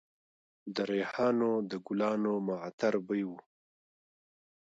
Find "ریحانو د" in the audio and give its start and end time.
0.91-1.71